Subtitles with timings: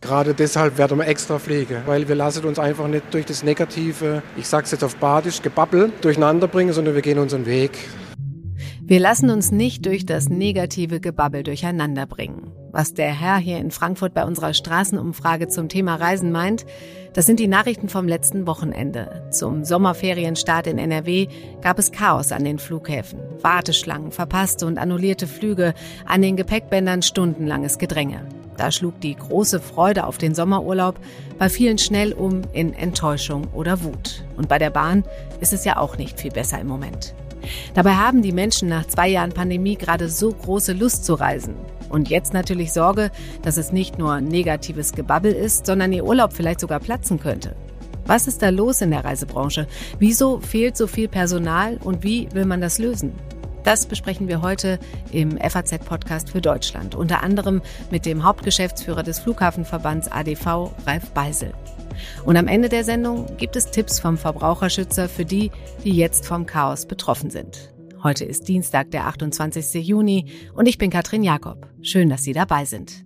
[0.00, 4.22] Gerade deshalb werden wir extra fliegen, weil wir lassen uns einfach nicht durch das negative,
[4.36, 7.72] ich sag's jetzt auf Badisch, Gebabbel durcheinander bringen, sondern wir gehen unseren Weg.
[8.82, 12.52] Wir lassen uns nicht durch das negative Gebabbel durcheinander bringen.
[12.72, 16.66] Was der Herr hier in Frankfurt bei unserer Straßenumfrage zum Thema Reisen meint,
[17.14, 19.26] das sind die Nachrichten vom letzten Wochenende.
[19.30, 21.28] Zum Sommerferienstart in NRW
[21.62, 23.18] gab es Chaos an den Flughäfen.
[23.40, 25.72] Warteschlangen, verpasste und annullierte Flüge,
[26.04, 28.28] an den Gepäckbändern stundenlanges Gedränge.
[28.56, 30.98] Da schlug die große Freude auf den Sommerurlaub
[31.38, 34.24] bei vielen schnell um in Enttäuschung oder Wut.
[34.36, 35.04] Und bei der Bahn
[35.40, 37.14] ist es ja auch nicht viel besser im Moment.
[37.74, 41.54] Dabei haben die Menschen nach zwei Jahren Pandemie gerade so große Lust zu reisen.
[41.88, 43.10] Und jetzt natürlich Sorge,
[43.42, 47.54] dass es nicht nur negatives Gebabbel ist, sondern ihr Urlaub vielleicht sogar platzen könnte.
[48.06, 49.66] Was ist da los in der Reisebranche?
[49.98, 53.12] Wieso fehlt so viel Personal und wie will man das lösen?
[53.64, 54.78] Das besprechen wir heute
[55.10, 61.52] im FAZ-Podcast für Deutschland, unter anderem mit dem Hauptgeschäftsführer des Flughafenverbands ADV, Ralf Beisel.
[62.24, 65.50] Und am Ende der Sendung gibt es Tipps vom Verbraucherschützer für die,
[65.82, 67.72] die jetzt vom Chaos betroffen sind.
[68.02, 69.86] Heute ist Dienstag, der 28.
[69.86, 71.68] Juni und ich bin Katrin Jakob.
[71.82, 73.04] Schön, dass Sie dabei sind.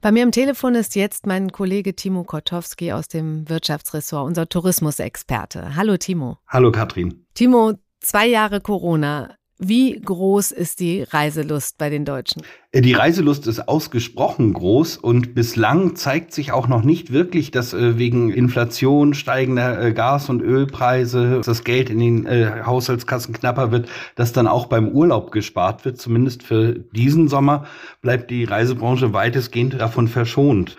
[0.00, 5.76] Bei mir am Telefon ist jetzt mein Kollege Timo Kotowski aus dem Wirtschaftsressort, unser Tourismusexperte.
[5.76, 6.36] Hallo Timo.
[6.46, 7.24] Hallo Katrin.
[7.32, 9.34] Timo, zwei Jahre Corona.
[9.58, 12.42] Wie groß ist die Reiselust bei den Deutschen?
[12.72, 17.72] Äh, die Reiselust ist ausgesprochen groß und bislang zeigt sich auch noch nicht wirklich, dass
[17.72, 23.88] äh, wegen Inflation, steigender äh, Gas- und Ölpreise das Geld in den Haushaltskassen knapper wird,
[24.16, 26.00] dass dann auch beim Urlaub gespart wird.
[26.00, 27.66] Zumindest für diesen Sommer
[28.02, 30.76] bleibt die Reisebranche weitestgehend davon verschont.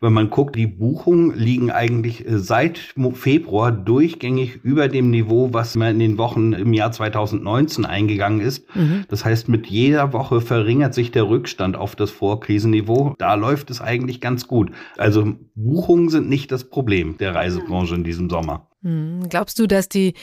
[0.00, 5.74] Wenn man guckt, die Buchungen liegen eigentlich äh, seit Februar durchgängig über dem Niveau, was
[5.74, 8.64] man in den Wochen im Jahr 2019 eingegangen ist.
[8.76, 9.04] Mhm.
[9.08, 13.14] Das heißt, mit jeder Woche verringert sich der Rückstand auf das Vorkrisenniveau.
[13.18, 14.70] Da läuft es eigentlich ganz gut.
[14.96, 18.68] Also Buchungen sind nicht das Problem der Reisebranche in diesem Sommer.
[18.82, 19.28] Mhm.
[19.28, 20.14] Glaubst du, dass die,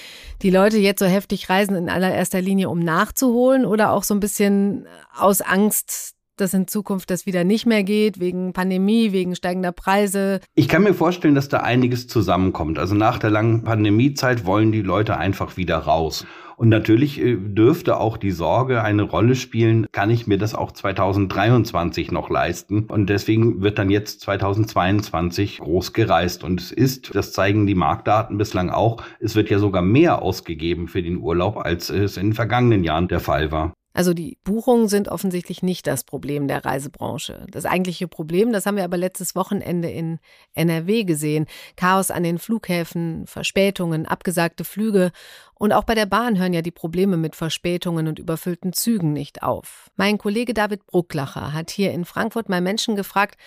[0.42, 4.22] die Leute jetzt so heftig reisen in allererster Linie, um nachzuholen oder auch so ein
[4.22, 9.72] bisschen aus Angst, dass in Zukunft das wieder nicht mehr geht, wegen Pandemie, wegen steigender
[9.72, 10.40] Preise?
[10.56, 12.80] Ich kann mir vorstellen, dass da einiges zusammenkommt.
[12.80, 16.26] Also nach der langen Pandemiezeit wollen die Leute einfach wieder raus.
[16.58, 20.72] Und natürlich äh, dürfte auch die Sorge eine Rolle spielen, kann ich mir das auch
[20.72, 22.86] 2023 noch leisten?
[22.86, 26.44] Und deswegen wird dann jetzt 2022 groß gereist.
[26.44, 30.88] Und es ist, das zeigen die Marktdaten bislang auch, es wird ja sogar mehr ausgegeben
[30.88, 33.74] für den Urlaub, als es in den vergangenen Jahren der Fall war.
[33.96, 37.46] Also die Buchungen sind offensichtlich nicht das Problem der Reisebranche.
[37.50, 40.20] Das eigentliche Problem, das haben wir aber letztes Wochenende in
[40.54, 41.46] NRW gesehen.
[41.78, 45.14] Chaos an den Flughäfen, Verspätungen, abgesagte Flüge.
[45.54, 49.44] Und auch bei der Bahn hören ja die Probleme mit Verspätungen und überfüllten Zügen nicht
[49.44, 49.90] auf.
[49.96, 53.40] Mein Kollege David Brucklacher hat hier in Frankfurt mal Menschen gefragt,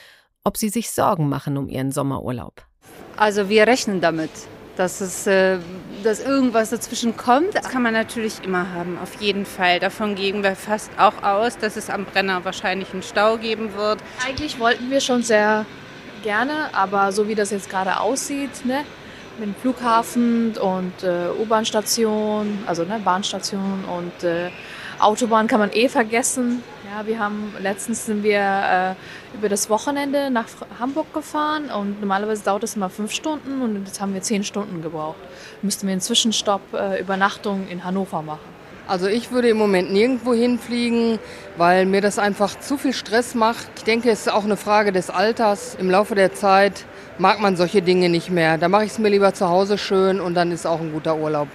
[0.45, 2.65] ob sie sich Sorgen machen um ihren Sommerurlaub.
[3.19, 4.31] Also wir rechnen damit
[4.79, 5.59] dass, es, äh,
[6.05, 7.55] dass irgendwas dazwischen kommt.
[7.55, 9.81] Das kann man natürlich immer haben, auf jeden Fall.
[9.81, 13.99] Davon gehen wir fast auch aus, dass es am Brenner wahrscheinlich einen Stau geben wird.
[14.25, 15.67] Eigentlich wollten wir schon sehr
[16.23, 18.85] gerne, aber so wie das jetzt gerade aussieht, ne,
[19.39, 24.51] mit dem Flughafen und äh, U-Bahn-Station, also ne, Bahnstation und äh,
[25.01, 26.63] Autobahn kann man eh vergessen.
[27.05, 30.47] Wir haben letztens sind wir äh, über das Wochenende nach
[30.79, 34.83] Hamburg gefahren und normalerweise dauert es immer fünf Stunden und jetzt haben wir zehn Stunden
[34.83, 35.19] gebraucht.
[35.63, 38.59] Müssten wir einen Zwischenstopp, äh, Übernachtung in Hannover machen.
[38.89, 41.19] Also ich würde im Moment nirgendwo hinfliegen,
[41.59, 43.69] weil mir das einfach zu viel Stress macht.
[43.77, 45.77] Ich denke, es ist auch eine Frage des Alters.
[45.79, 46.87] Im Laufe der Zeit
[47.19, 48.57] mag man solche Dinge nicht mehr.
[48.57, 51.17] Da mache ich es mir lieber zu Hause schön und dann ist auch ein guter
[51.19, 51.49] Urlaub.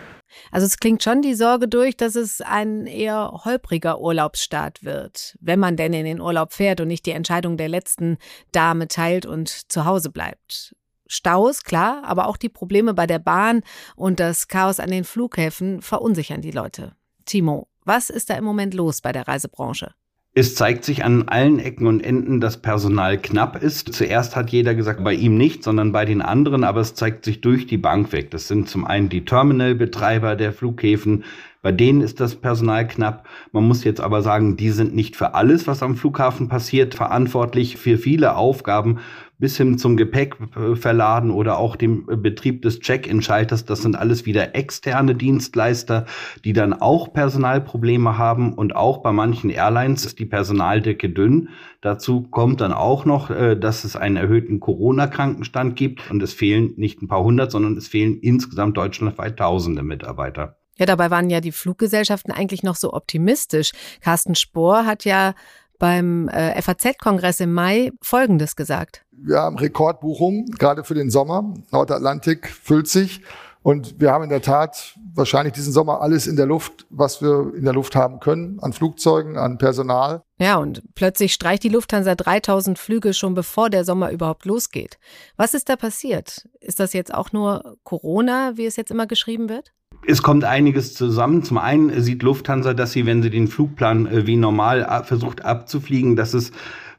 [0.52, 5.60] Also es klingt schon die Sorge durch, dass es ein eher holpriger Urlaubsstart wird, wenn
[5.60, 8.18] man denn in den Urlaub fährt und nicht die Entscheidung der letzten
[8.52, 10.76] Dame teilt und zu Hause bleibt.
[11.08, 13.62] Staus, klar, aber auch die Probleme bei der Bahn
[13.96, 16.96] und das Chaos an den Flughäfen verunsichern die Leute.
[17.26, 19.94] Timo, was ist da im Moment los bei der Reisebranche?
[20.36, 23.94] Es zeigt sich an allen Ecken und Enden, dass Personal knapp ist.
[23.94, 27.40] Zuerst hat jeder gesagt, bei ihm nicht, sondern bei den anderen, aber es zeigt sich
[27.42, 28.32] durch die Bank weg.
[28.32, 31.24] Das sind zum einen die Terminalbetreiber der Flughäfen,
[31.62, 33.28] bei denen ist das Personal knapp.
[33.52, 37.78] Man muss jetzt aber sagen, die sind nicht für alles, was am Flughafen passiert, verantwortlich.
[37.78, 39.00] Für viele Aufgaben
[39.44, 43.66] bis hin zum Gepäckverladen oder auch dem Betrieb des Check-in-Schalters.
[43.66, 46.06] Das sind alles wieder externe Dienstleister,
[46.46, 51.50] die dann auch Personalprobleme haben und auch bei manchen Airlines ist die Personaldecke dünn.
[51.82, 56.72] Dazu kommt dann auch noch, äh, dass es einen erhöhten Corona-Krankenstand gibt und es fehlen
[56.78, 60.56] nicht ein paar hundert, sondern es fehlen insgesamt deutschlandweit tausende Mitarbeiter.
[60.78, 63.72] Ja, dabei waren ja die Fluggesellschaften eigentlich noch so optimistisch.
[64.00, 65.36] Carsten Spohr hat ja
[65.84, 69.04] beim äh, FAZ-Kongress im Mai Folgendes gesagt.
[69.12, 71.54] Wir haben Rekordbuchungen, gerade für den Sommer.
[71.74, 73.22] Nordatlantik füllt sich.
[73.64, 77.54] Und wir haben in der Tat wahrscheinlich diesen Sommer alles in der Luft, was wir
[77.54, 80.22] in der Luft haben können, an Flugzeugen, an Personal.
[80.40, 85.00] Ja, und plötzlich streicht die Lufthansa 3000 Flüge schon bevor der Sommer überhaupt losgeht.
[85.36, 86.48] Was ist da passiert?
[86.62, 89.74] Ist das jetzt auch nur Corona, wie es jetzt immer geschrieben wird?
[90.06, 91.44] Es kommt einiges zusammen.
[91.44, 96.16] Zum einen sieht Lufthansa, dass sie, wenn sie den Flugplan äh, wie normal versucht abzufliegen,
[96.16, 96.52] dass es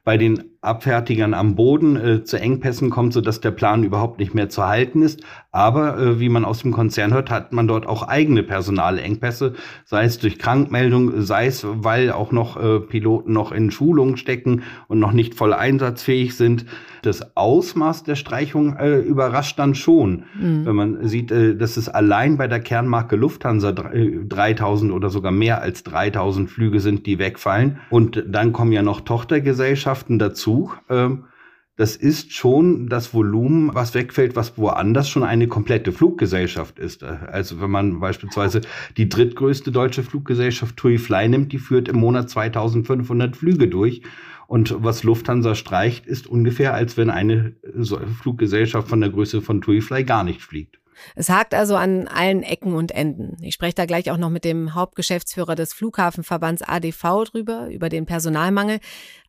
[0.04, 4.49] bei den Abfertigern am Boden äh, zu Engpässen kommt, sodass der Plan überhaupt nicht mehr
[4.49, 5.22] zu halten ist.
[5.52, 10.05] Aber äh, wie man aus dem Konzern hört, hat man dort auch eigene Personalengpässe, sei
[10.05, 14.99] es durch Krankmeldung, sei es, weil auch noch äh, Piloten noch in Schulung stecken und
[14.99, 16.67] noch nicht voll einsatzfähig sind.
[17.02, 20.64] Das Ausmaß der Streichung äh, überrascht dann schon, mhm.
[20.64, 25.31] wenn man sieht, äh, dass es allein bei der Kernmarke Lufthansa 3000 äh, oder sogar
[25.31, 27.78] mehr als 3000 Flüge sind, die wegfallen.
[27.90, 30.53] Und dann kommen ja noch Tochtergesellschaften dazu
[30.88, 31.24] ähm,
[31.76, 37.02] das ist schon das Volumen, was wegfällt, was woanders schon eine komplette Fluggesellschaft ist.
[37.02, 38.60] Also wenn man beispielsweise
[38.96, 44.02] die drittgrößte deutsche Fluggesellschaft TUI Fly nimmt, die führt im Monat 2500 Flüge durch.
[44.46, 47.54] Und was Lufthansa streicht, ist ungefähr, als wenn eine
[48.20, 50.78] Fluggesellschaft von der Größe von TUI Fly gar nicht fliegt.
[51.14, 53.37] Es hakt also an allen Ecken und Enden.
[53.43, 58.06] Ich spreche da gleich auch noch mit dem Hauptgeschäftsführer des Flughafenverbands ADV drüber, über den
[58.06, 58.81] Personalmangel.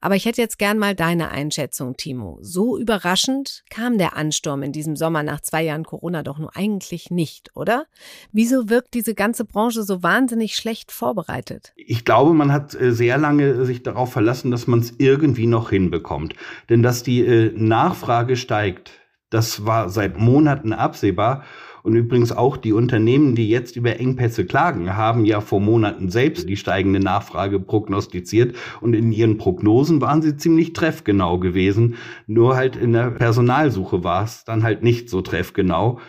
[0.02, 2.38] Aber ich hätte jetzt gern mal deine Einschätzung, Timo.
[2.42, 7.10] So überraschend kam der Ansturm in diesem Sommer nach zwei Jahren Corona doch nur eigentlich
[7.10, 7.86] nicht, oder?
[8.32, 11.74] Wieso wirkt diese ganze Branche so wahnsinnig schlecht vorbereitet?
[11.76, 15.72] Ich glaube, man hat äh, sehr lange sich darauf verlassen, dass man es irgendwie noch
[15.72, 16.36] hinbekommt.
[16.70, 18.92] Denn dass die äh, Nachfrage steigt,
[19.30, 21.44] das war seit Monaten absehbar.
[21.84, 26.50] Und übrigens auch die Unternehmen, die jetzt über Engpässe klagen, haben ja vor Monaten selbst
[26.50, 28.56] die steigende Nachfrage prognostiziert.
[28.82, 31.96] Und in ihren Prognosen waren sie ziemlich treffgenau gewesen.
[32.26, 36.00] Nur halt in der Personalsuche war es dann halt nicht so treffgenau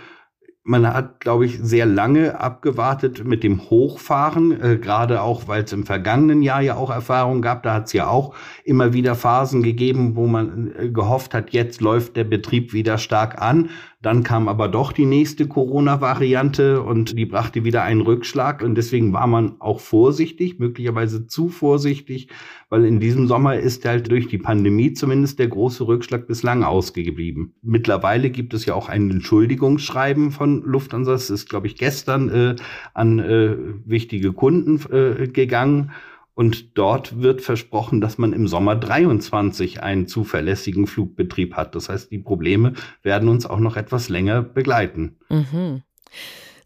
[0.66, 5.72] man hat, glaube ich, sehr lange abgewartet mit dem Hochfahren, äh, gerade auch, weil es
[5.72, 7.62] im vergangenen Jahr ja auch Erfahrungen gab.
[7.62, 8.34] Da hat es ja auch
[8.64, 13.40] immer wieder Phasen gegeben, wo man äh, gehofft hat, jetzt läuft der Betrieb wieder stark
[13.40, 13.70] an.
[14.06, 18.62] Dann kam aber doch die nächste Corona-Variante und die brachte wieder einen Rückschlag.
[18.62, 22.28] Und deswegen war man auch vorsichtig, möglicherweise zu vorsichtig,
[22.68, 27.54] weil in diesem Sommer ist halt durch die Pandemie zumindest der große Rückschlag bislang ausgeblieben.
[27.62, 31.10] Mittlerweile gibt es ja auch ein Entschuldigungsschreiben von Lufthansa.
[31.10, 32.54] Das ist, glaube ich, gestern äh,
[32.94, 33.56] an äh,
[33.86, 35.90] wichtige Kunden äh, gegangen.
[36.36, 41.74] Und dort wird versprochen, dass man im Sommer 23 einen zuverlässigen Flugbetrieb hat.
[41.74, 45.16] Das heißt, die Probleme werden uns auch noch etwas länger begleiten.
[45.30, 45.82] Mhm.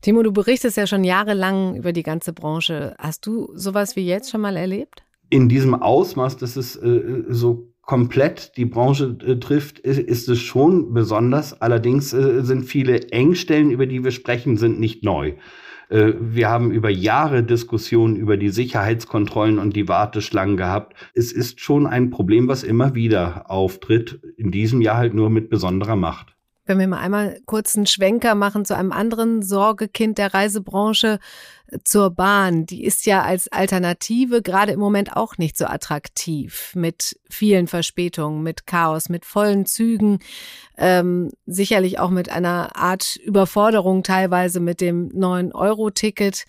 [0.00, 2.96] Timo, du berichtest ja schon jahrelang über die ganze Branche.
[2.98, 5.04] Hast du sowas wie jetzt schon mal erlebt?
[5.28, 10.40] In diesem Ausmaß, dass es äh, so komplett die Branche äh, trifft, ist, ist, es
[10.40, 11.60] schon besonders.
[11.62, 15.34] Allerdings äh, sind viele Engstellen, über die wir sprechen, sind nicht neu.
[15.90, 20.94] Äh, wir haben über Jahre Diskussionen über die Sicherheitskontrollen und die Warteschlangen gehabt.
[21.14, 24.20] Es ist schon ein Problem, was immer wieder auftritt.
[24.36, 26.36] In diesem Jahr halt nur mit besonderer Macht.
[26.70, 31.18] Wenn wir mal einmal kurz einen Schwenker machen zu einem anderen Sorgekind der Reisebranche,
[31.84, 32.66] zur Bahn.
[32.66, 38.42] Die ist ja als Alternative gerade im Moment auch nicht so attraktiv mit vielen Verspätungen,
[38.42, 40.18] mit Chaos, mit vollen Zügen,
[40.76, 46.44] ähm, sicherlich auch mit einer Art Überforderung teilweise mit dem 9-Euro-Ticket.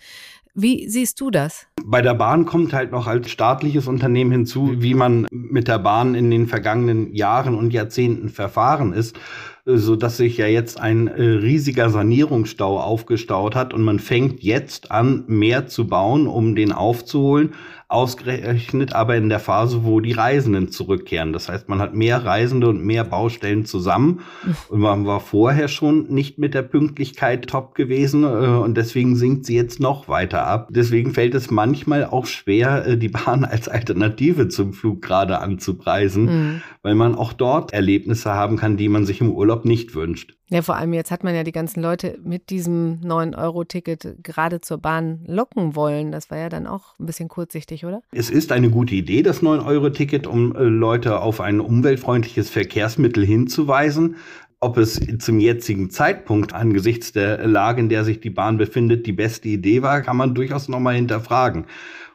[0.54, 1.66] Wie siehst du das?
[1.82, 6.14] Bei der Bahn kommt halt noch als staatliches Unternehmen hinzu, wie man mit der Bahn
[6.14, 9.18] in den vergangenen Jahren und Jahrzehnten verfahren ist
[9.64, 14.90] so dass sich ja jetzt ein äh, riesiger Sanierungsstau aufgestaut hat und man fängt jetzt
[14.90, 17.54] an, mehr zu bauen, um den aufzuholen
[17.92, 21.32] ausgerechnet aber in der Phase, wo die Reisenden zurückkehren.
[21.32, 24.20] Das heißt, man hat mehr Reisende und mehr Baustellen zusammen.
[24.68, 29.46] Und man war vorher schon nicht mit der Pünktlichkeit top gewesen äh, und deswegen sinkt
[29.46, 30.68] sie jetzt noch weiter ab.
[30.70, 36.24] Deswegen fällt es manchmal auch schwer, äh, die Bahn als Alternative zum Flug gerade anzupreisen,
[36.24, 36.62] mhm.
[36.82, 40.34] weil man auch dort Erlebnisse haben kann, die man sich im Urlaub nicht wünscht.
[40.52, 44.76] Ja, vor allem jetzt hat man ja die ganzen Leute mit diesem 9-Euro-Ticket gerade zur
[44.76, 46.12] Bahn locken wollen.
[46.12, 48.02] Das war ja dann auch ein bisschen kurzsichtig, oder?
[48.12, 54.16] Es ist eine gute Idee, das 9-Euro-Ticket, um äh, Leute auf ein umweltfreundliches Verkehrsmittel hinzuweisen.
[54.60, 59.12] Ob es zum jetzigen Zeitpunkt angesichts der Lage, in der sich die Bahn befindet, die
[59.12, 61.64] beste Idee war, kann man durchaus nochmal hinterfragen.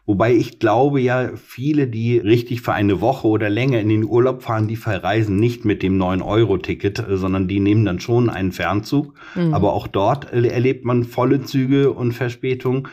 [0.08, 4.42] Wobei ich glaube ja, viele, die richtig für eine Woche oder länger in den Urlaub
[4.42, 9.14] fahren, die verreisen nicht mit dem 9-Euro-Ticket, äh, sondern die nehmen dann schon einen Fernzug.
[9.36, 9.54] Mhm.
[9.54, 12.88] Aber auch dort äh, erlebt man volle Züge und Verspätungen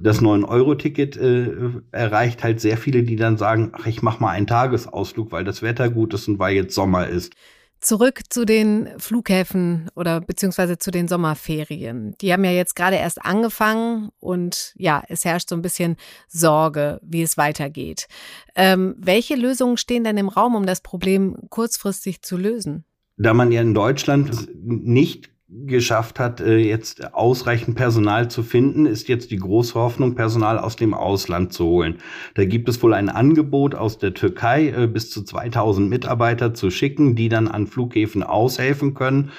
[0.00, 1.50] das 9-Euro-Ticket äh,
[1.90, 5.62] erreicht halt sehr viele, die dann sagen, ach, ich mache mal einen Tagesausflug, weil das
[5.62, 7.34] Wetter gut ist und weil jetzt Sommer ist.
[7.80, 12.14] Zurück zu den Flughäfen oder beziehungsweise zu den Sommerferien.
[12.20, 17.00] Die haben ja jetzt gerade erst angefangen und ja, es herrscht so ein bisschen Sorge,
[17.02, 18.08] wie es weitergeht.
[18.56, 22.84] Ähm, welche Lösungen stehen denn im Raum, um das Problem kurzfristig zu lösen?
[23.16, 29.08] Da man ja in Deutschland nicht geschafft hat, äh, jetzt ausreichend Personal zu finden, ist
[29.08, 31.98] jetzt die große Hoffnung, Personal aus dem Ausland zu holen.
[32.34, 36.70] Da gibt es wohl ein Angebot aus der Türkei, äh, bis zu 2000 Mitarbeiter zu
[36.70, 39.30] schicken, die dann an Flughäfen aushelfen können.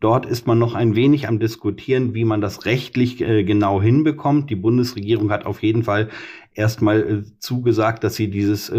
[0.00, 4.48] Dort ist man noch ein wenig am diskutieren, wie man das rechtlich äh, genau hinbekommt.
[4.48, 6.08] Die Bundesregierung hat auf jeden Fall
[6.54, 8.72] erstmal zugesagt, dass sie dieses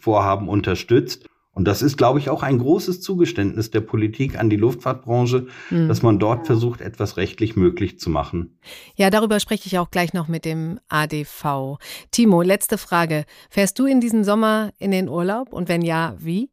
[0.00, 1.26] Vorhaben unterstützt.
[1.56, 5.88] Und das ist, glaube ich, auch ein großes Zugeständnis der Politik an die Luftfahrtbranche, mhm.
[5.88, 8.58] dass man dort versucht, etwas rechtlich möglich zu machen.
[8.94, 11.78] Ja, darüber spreche ich auch gleich noch mit dem ADV.
[12.10, 13.24] Timo, letzte Frage.
[13.48, 15.54] Fährst du in diesem Sommer in den Urlaub?
[15.54, 16.50] Und wenn ja, wie?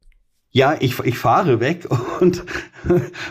[0.56, 1.88] Ja, ich, ich fahre weg
[2.22, 2.44] und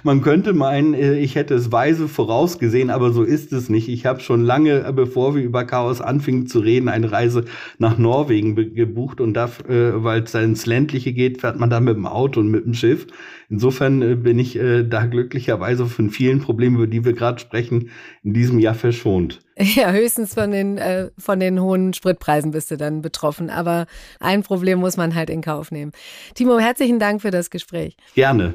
[0.03, 3.89] man könnte meinen, äh, ich hätte es weise vorausgesehen, aber so ist es nicht.
[3.89, 7.45] Ich habe schon lange, äh, bevor wir über Chaos anfingen zu reden, eine Reise
[7.79, 11.95] nach Norwegen gebucht und da, äh, weil es ins Ländliche geht, fährt man da mit
[11.95, 13.07] dem Auto und mit dem Schiff.
[13.53, 17.91] Insofern bin ich da glücklicherweise von vielen Problemen, über die wir gerade sprechen,
[18.25, 19.41] in diesem Jahr verschont.
[19.59, 23.51] Ja, höchstens von den, äh, von den hohen Spritpreisen bist du dann betroffen.
[23.51, 23.87] Aber
[24.19, 25.93] ein Problem muss man halt in Kauf nehmen.
[26.35, 27.97] Timo, herzlichen Dank für das Gespräch.
[28.15, 28.55] Gerne.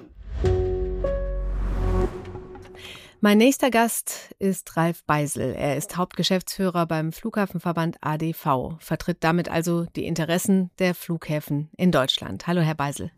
[3.22, 5.54] Mein nächster Gast ist Ralf Beisel.
[5.56, 12.48] Er ist Hauptgeschäftsführer beim Flughafenverband ADV, vertritt damit also die Interessen der Flughäfen in Deutschland.
[12.48, 13.12] Hallo, Herr Beisel.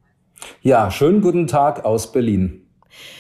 [0.62, 2.65] Ja, schönen guten Tag aus Berlin.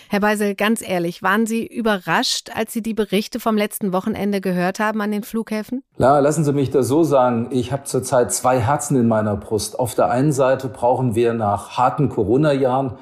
[0.09, 4.79] Herr Beisel, ganz ehrlich, waren Sie überrascht, als Sie die Berichte vom letzten Wochenende gehört
[4.79, 5.83] haben an den Flughäfen?
[5.99, 7.49] Ja, lassen Sie mich das so sagen.
[7.51, 9.77] Ich habe zurzeit zwei Herzen in meiner Brust.
[9.77, 12.93] Auf der einen Seite brauchen wir nach harten Corona-Jahren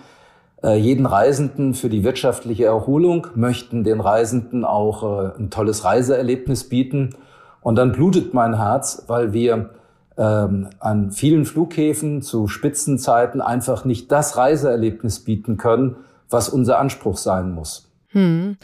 [0.63, 6.67] äh, jeden Reisenden für die wirtschaftliche Erholung, möchten den Reisenden auch äh, ein tolles Reiseerlebnis
[6.67, 7.15] bieten.
[7.61, 9.69] Und dann blutet mein Herz, weil wir
[10.17, 15.97] ähm, an vielen Flughäfen zu Spitzenzeiten einfach nicht das Reiseerlebnis bieten können,
[16.29, 17.91] was unser Anspruch sein muss.
[18.09, 18.57] Hm.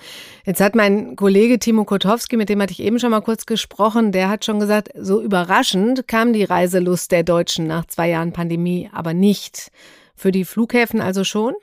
[0.45, 4.12] Jetzt hat mein Kollege Timo Kotowski, mit dem hatte ich eben schon mal kurz gesprochen,
[4.12, 8.89] der hat schon gesagt, so überraschend kam die Reiselust der Deutschen nach zwei Jahren Pandemie
[8.93, 9.69] aber nicht.
[10.15, 11.53] Für die Flughäfen also schon?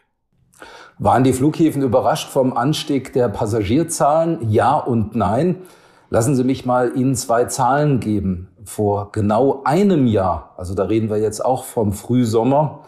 [0.99, 4.51] Waren die Flughäfen überrascht vom Anstieg der Passagierzahlen?
[4.51, 5.63] Ja und nein.
[6.11, 8.50] Lassen Sie mich mal Ihnen zwei Zahlen geben.
[8.65, 12.81] Vor genau einem Jahr, also da reden wir jetzt auch vom Frühsommer,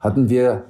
[0.00, 0.64] hatten wir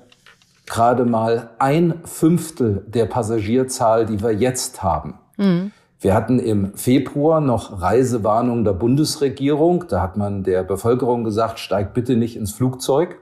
[0.66, 5.18] gerade mal ein Fünftel der Passagierzahl, die wir jetzt haben.
[5.36, 5.72] Mhm.
[6.00, 9.84] Wir hatten im Februar noch Reisewarnung der Bundesregierung.
[9.88, 13.18] Da hat man der Bevölkerung gesagt, steigt bitte nicht ins Flugzeug.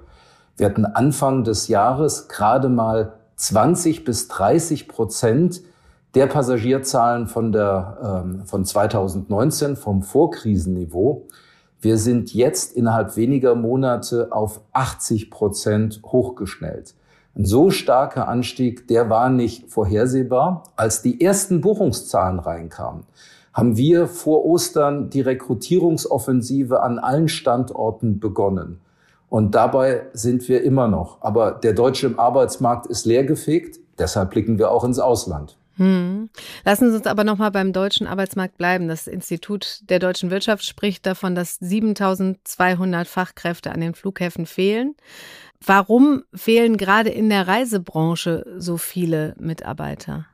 [0.56, 5.60] Wir hatten Anfang des Jahres gerade mal 20 bis 30 Prozent
[6.14, 11.26] der Passagierzahlen von, der, ähm, von 2019 vom Vorkrisenniveau.
[11.80, 16.94] Wir sind jetzt innerhalb weniger Monate auf 80 Prozent hochgeschnellt.
[17.36, 20.64] Ein so starker Anstieg, der war nicht vorhersehbar.
[20.76, 23.04] Als die ersten Buchungszahlen reinkamen,
[23.52, 28.80] haben wir vor Ostern die Rekrutierungsoffensive an allen Standorten begonnen.
[29.28, 31.18] Und dabei sind wir immer noch.
[31.20, 33.78] Aber der deutsche Arbeitsmarkt ist leergefegt.
[33.98, 35.56] Deshalb blicken wir auch ins Ausland.
[35.80, 36.28] Hm.
[36.62, 38.86] Lassen Sie uns aber noch mal beim deutschen Arbeitsmarkt bleiben.
[38.86, 44.94] Das Institut der deutschen Wirtschaft spricht davon, dass 7200 Fachkräfte an den Flughäfen fehlen.
[45.64, 50.26] Warum fehlen gerade in der Reisebranche so viele Mitarbeiter?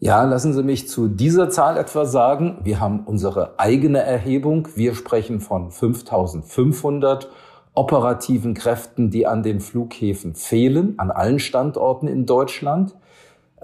[0.00, 2.58] Ja, lassen Sie mich zu dieser Zahl etwas sagen.
[2.62, 4.68] Wir haben unsere eigene Erhebung.
[4.74, 7.30] Wir sprechen von 5500
[7.72, 12.94] operativen Kräften, die an den Flughäfen fehlen, an allen Standorten in Deutschland.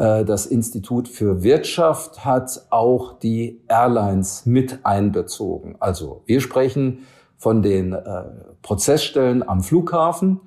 [0.00, 5.76] Äh, das Institut für Wirtschaft hat auch die Airlines mit einbezogen.
[5.78, 7.00] Also wir sprechen
[7.37, 8.25] von den äh,
[8.62, 10.40] Prozessstellen am Flughafen,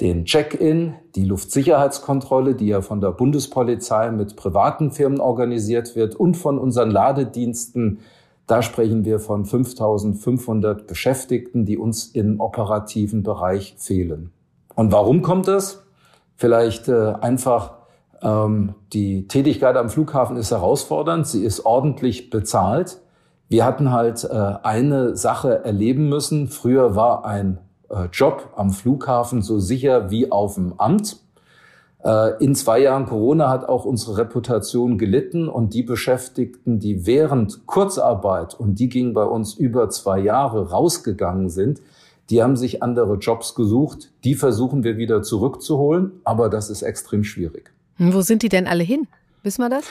[0.00, 6.36] den Check-in, die Luftsicherheitskontrolle, die ja von der Bundespolizei mit privaten Firmen organisiert wird und
[6.36, 8.00] von unseren Ladediensten
[8.46, 14.32] da sprechen wir von 5500 Beschäftigten, die uns im operativen Bereich fehlen.
[14.74, 15.84] Und warum kommt das?
[16.34, 17.79] Vielleicht äh, einfach
[18.22, 22.98] die Tätigkeit am Flughafen ist herausfordernd, sie ist ordentlich bezahlt.
[23.48, 24.28] Wir hatten halt äh,
[24.62, 26.48] eine Sache erleben müssen.
[26.48, 27.58] Früher war ein
[27.88, 31.16] äh, Job am Flughafen so sicher wie auf dem Amt.
[32.04, 37.66] Äh, in zwei Jahren Corona hat auch unsere Reputation gelitten und die Beschäftigten, die während
[37.66, 41.80] Kurzarbeit, und die ging bei uns über zwei Jahre, rausgegangen sind,
[42.30, 44.12] die haben sich andere Jobs gesucht.
[44.22, 47.72] Die versuchen wir wieder zurückzuholen, aber das ist extrem schwierig.
[48.00, 49.06] Wo sind die denn alle hin?
[49.42, 49.84] Wissen wir das?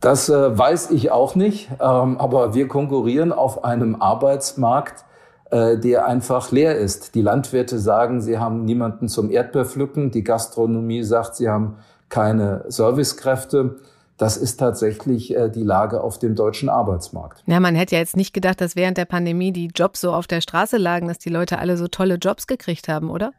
[0.00, 5.04] Das äh, weiß ich auch nicht, ähm, aber wir konkurrieren auf einem Arbeitsmarkt,
[5.50, 7.14] äh, der einfach leer ist.
[7.14, 10.10] Die Landwirte sagen, sie haben niemanden zum Erdbeerpflücken.
[10.10, 11.76] Die Gastronomie sagt, sie haben
[12.08, 13.76] keine Servicekräfte.
[14.16, 17.42] Das ist tatsächlich äh, die Lage auf dem deutschen Arbeitsmarkt.
[17.46, 20.26] Ja, man hätte ja jetzt nicht gedacht, dass während der Pandemie die Jobs so auf
[20.26, 23.32] der Straße lagen, dass die Leute alle so tolle Jobs gekriegt haben, oder?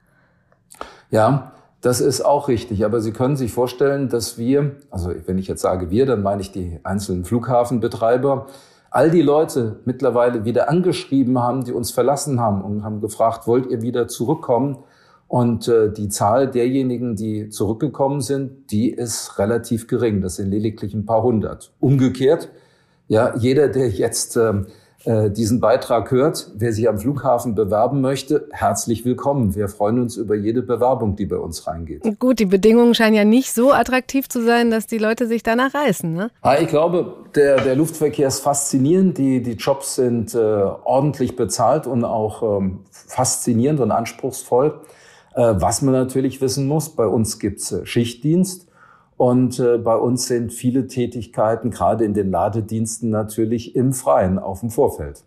[1.10, 1.54] Ja,
[1.86, 2.84] das ist auch richtig.
[2.84, 6.42] Aber Sie können sich vorstellen, dass wir, also wenn ich jetzt sage wir, dann meine
[6.42, 8.48] ich die einzelnen Flughafenbetreiber,
[8.89, 13.68] all die Leute mittlerweile wieder angeschrieben haben, die uns verlassen haben und haben gefragt, wollt
[13.68, 14.80] ihr wieder zurückkommen?
[15.27, 20.22] Und äh, die Zahl derjenigen, die zurückgekommen sind, die ist relativ gering.
[20.22, 21.72] Das sind lediglich ein paar hundert.
[21.80, 22.50] Umgekehrt,
[23.08, 24.65] ja, jeder, der jetzt äh, äh,
[25.06, 29.54] diesen Beitrag hört, wer sich am Flughafen bewerben möchte, herzlich willkommen.
[29.54, 32.02] Wir freuen uns über jede Bewerbung, die bei uns reingeht.
[32.20, 35.75] Gut, die Bedingungen scheinen ja nicht so attraktiv zu sein, dass die Leute sich danach
[35.75, 36.12] reißen.
[36.12, 36.32] Ne?
[36.44, 39.18] Ja, ich glaube, der, der Luftverkehr ist faszinierend.
[39.20, 44.82] Die, die Jobs sind äh, ordentlich bezahlt und auch ähm, faszinierend und anspruchsvoll.
[45.36, 48.68] Äh, was man natürlich wissen muss, bei uns gibt's äh, Schichtdienst.
[49.18, 54.60] Und äh, bei uns sind viele Tätigkeiten, gerade in den Ladediensten, natürlich im Freien, auf
[54.60, 55.24] dem Vorfeld.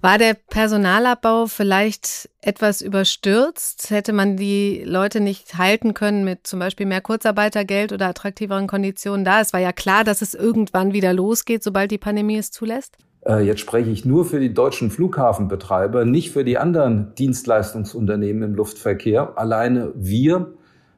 [0.00, 3.90] War der Personalabbau vielleicht etwas überstürzt?
[3.90, 9.24] Hätte man die Leute nicht halten können mit zum Beispiel mehr Kurzarbeitergeld oder attraktiveren Konditionen
[9.24, 9.40] da?
[9.40, 12.96] Es war ja klar, dass es irgendwann wieder losgeht, sobald die Pandemie es zulässt.
[13.26, 18.54] Äh, jetzt spreche ich nur für die deutschen Flughafenbetreiber, nicht für die anderen Dienstleistungsunternehmen im
[18.54, 19.36] Luftverkehr.
[19.36, 20.54] Alleine wir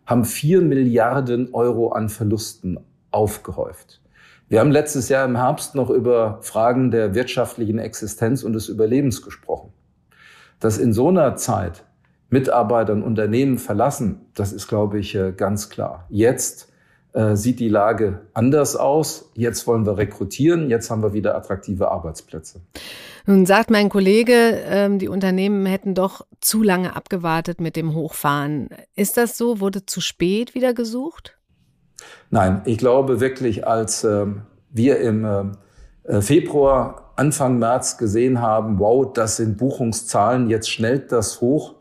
[0.08, 4.00] haben vier Milliarden Euro an Verlusten aufgehäuft.
[4.48, 9.20] Wir haben letztes Jahr im Herbst noch über Fragen der wirtschaftlichen Existenz und des Überlebens
[9.20, 9.70] gesprochen.
[10.60, 11.84] Dass in so einer Zeit
[12.30, 16.06] Mitarbeiter und Unternehmen verlassen, das ist, glaube ich, äh, ganz klar.
[16.08, 16.67] Jetzt
[17.12, 19.30] äh, sieht die Lage anders aus.
[19.34, 20.68] Jetzt wollen wir rekrutieren.
[20.68, 22.60] Jetzt haben wir wieder attraktive Arbeitsplätze.
[23.26, 24.32] Nun sagt mein Kollege,
[24.66, 28.68] ähm, die Unternehmen hätten doch zu lange abgewartet mit dem Hochfahren.
[28.94, 29.60] Ist das so?
[29.60, 31.36] Wurde zu spät wieder gesucht?
[32.30, 35.24] Nein, ich glaube wirklich, als ähm, wir im
[36.04, 41.74] äh, Februar, Anfang März gesehen haben, wow, das sind Buchungszahlen, jetzt schnellt das hoch,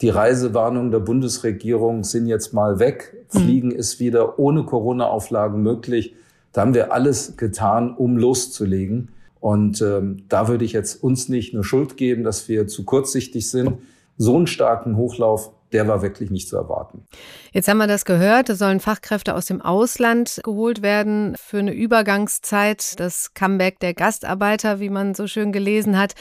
[0.00, 3.15] die Reisewarnungen der Bundesregierung sind jetzt mal weg.
[3.28, 3.76] Fliegen mhm.
[3.76, 6.14] ist wieder ohne Corona-Auflagen möglich.
[6.52, 9.08] Da haben wir alles getan, um loszulegen.
[9.40, 13.50] Und ähm, da würde ich jetzt uns nicht eine Schuld geben, dass wir zu kurzsichtig
[13.50, 13.74] sind.
[14.16, 17.04] So einen starken Hochlauf der war wirklich nicht zu erwarten.
[17.52, 21.72] Jetzt haben wir das gehört, es sollen Fachkräfte aus dem Ausland geholt werden für eine
[21.72, 26.14] Übergangszeit, das Comeback der Gastarbeiter, wie man so schön gelesen hat.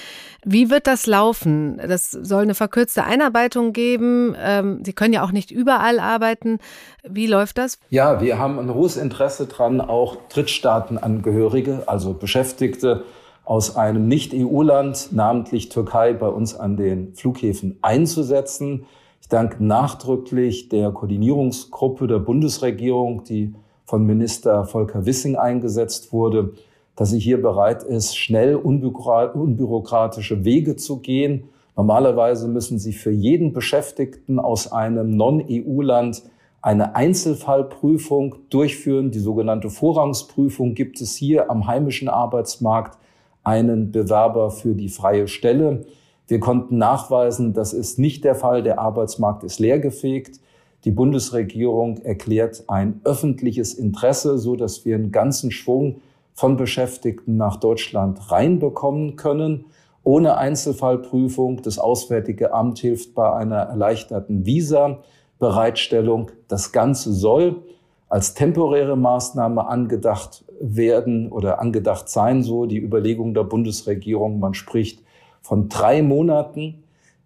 [0.43, 1.77] Wie wird das laufen?
[1.77, 4.36] Das soll eine verkürzte Einarbeitung geben.
[4.39, 6.60] Ähm, Sie können ja auch nicht überall arbeiten.
[7.08, 7.77] Wie läuft das?
[7.89, 13.03] Ja, wir haben ein hohes Interesse dran, auch Drittstaatenangehörige, also Beschäftigte,
[13.45, 18.86] aus einem Nicht-EU-Land, namentlich Türkei, bei uns an den Flughäfen einzusetzen.
[19.25, 26.53] Ich danke nachdrücklich der Koordinierungsgruppe der Bundesregierung, die von Minister Volker Wissing eingesetzt wurde,
[26.95, 31.45] dass sie hier bereit ist, schnell unbürokratische Wege zu gehen.
[31.75, 36.21] Normalerweise müssen sie für jeden Beschäftigten aus einem Non-EU-Land
[36.61, 39.09] eine Einzelfallprüfung durchführen.
[39.09, 42.99] Die sogenannte Vorrangsprüfung gibt es hier am heimischen Arbeitsmarkt
[43.43, 45.88] einen Bewerber für die freie Stelle.
[46.27, 48.63] Wir konnten nachweisen, das ist nicht der Fall.
[48.63, 50.39] Der Arbeitsmarkt ist leergefegt.
[50.83, 56.01] Die Bundesregierung erklärt ein öffentliches Interesse, so dass wir einen ganzen Schwung
[56.33, 59.65] von Beschäftigten nach Deutschland reinbekommen können.
[60.03, 61.61] Ohne Einzelfallprüfung.
[61.61, 66.31] Das Auswärtige Amt hilft bei einer erleichterten Visa-Bereitstellung.
[66.47, 67.63] Das Ganze soll
[68.09, 74.39] als temporäre Maßnahme angedacht werden oder angedacht sein, so die Überlegung der Bundesregierung.
[74.39, 75.04] Man spricht
[75.45, 76.84] von drei Monaten,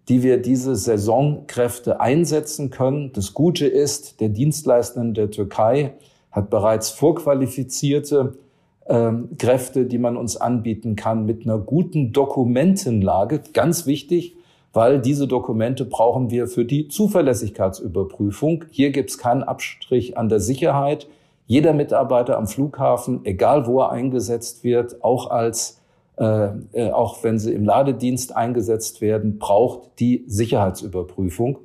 [0.10, 3.14] die wir diese Saisonkräfte einsetzen können.
[3.14, 5.94] Das Gute ist, der Dienstleister in der Türkei
[6.30, 8.38] hat bereits vorqualifizierte
[8.88, 13.42] äh, Kräfte, die man uns anbieten kann, mit einer guten Dokumentenlage.
[13.54, 14.36] Ganz wichtig,
[14.74, 18.66] weil diese Dokumente brauchen wir für die Zuverlässigkeitsüberprüfung.
[18.70, 21.08] Hier gibt es keinen Abstrich an der Sicherheit.
[21.48, 25.79] Jeder Mitarbeiter am Flughafen, egal wo er eingesetzt wird, auch als
[26.20, 31.60] äh, äh, auch wenn sie im Ladedienst eingesetzt werden, braucht die Sicherheitsüberprüfung.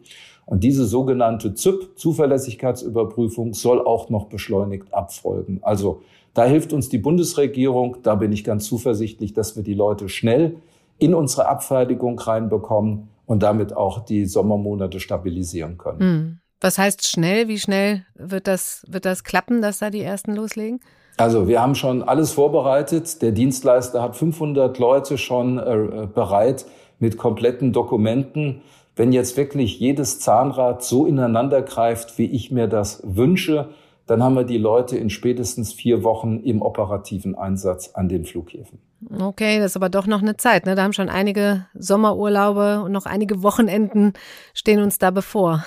[0.46, 5.58] Und diese sogenannte ZÜP, Zuverlässigkeitsüberprüfung, soll auch noch beschleunigt abfolgen.
[5.62, 6.02] Also
[6.34, 7.96] da hilft uns die Bundesregierung.
[8.04, 10.56] Da bin ich ganz zuversichtlich, dass wir die Leute schnell
[10.98, 16.00] in unsere Abfertigung reinbekommen und damit auch die Sommermonate stabilisieren können.
[16.00, 16.38] Hm.
[16.60, 17.48] Was heißt schnell?
[17.48, 20.80] Wie schnell wird das, wird das klappen, dass da die ersten loslegen?
[21.16, 23.22] Also wir haben schon alles vorbereitet.
[23.22, 26.66] Der Dienstleister hat 500 Leute schon äh, bereit
[26.98, 28.62] mit kompletten Dokumenten.
[28.96, 33.68] Wenn jetzt wirklich jedes Zahnrad so ineinander greift, wie ich mir das wünsche,
[34.06, 38.78] dann haben wir die Leute in spätestens vier Wochen im operativen Einsatz an den Flughäfen.
[39.18, 40.66] Okay, das ist aber doch noch eine Zeit.
[40.66, 40.74] Ne?
[40.74, 44.14] Da haben schon einige Sommerurlaube und noch einige Wochenenden
[44.54, 45.64] stehen uns da bevor.